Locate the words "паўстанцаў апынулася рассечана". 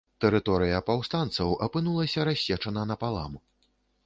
0.87-2.89